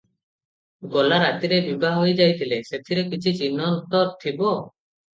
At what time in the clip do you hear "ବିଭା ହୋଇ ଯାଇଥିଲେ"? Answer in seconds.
1.67-2.59